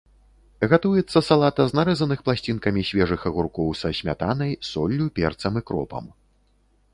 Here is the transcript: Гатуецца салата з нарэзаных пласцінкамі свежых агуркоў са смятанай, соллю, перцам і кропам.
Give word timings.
Гатуецца 0.69 1.19
салата 1.29 1.61
з 1.71 1.79
нарэзаных 1.79 2.23
пласцінкамі 2.29 2.81
свежых 2.93 3.27
агуркоў 3.31 3.69
са 3.83 3.93
смятанай, 3.99 4.51
соллю, 4.71 5.05
перцам 5.21 5.53
і 5.63 5.65
кропам. 5.71 6.05